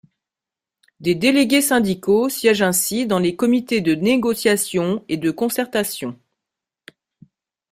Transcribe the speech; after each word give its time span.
Des 0.99 1.13
délégués 1.13 1.61
syndicaux 1.61 2.27
siègent 2.27 2.63
ainsi 2.63 3.05
dans 3.05 3.19
les 3.19 3.35
comités 3.35 3.81
de 3.81 3.93
négociation 3.93 5.05
et 5.09 5.17
de 5.17 5.29
concertation. 5.29 6.19